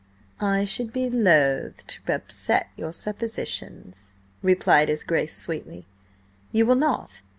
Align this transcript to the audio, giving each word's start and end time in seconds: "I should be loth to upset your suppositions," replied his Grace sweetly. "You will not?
"I 0.39 0.63
should 0.65 0.91
be 0.91 1.11
loth 1.11 1.85
to 1.85 2.11
upset 2.15 2.69
your 2.75 2.91
suppositions," 2.91 4.13
replied 4.41 4.89
his 4.89 5.03
Grace 5.03 5.37
sweetly. 5.37 5.85
"You 6.51 6.65
will 6.65 6.73
not? 6.73 7.21